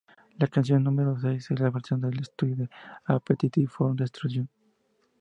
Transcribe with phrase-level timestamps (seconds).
[0.39, 2.69] La canción número seis es la versión de estudio de
[3.05, 4.49] "Appetite for Destruction".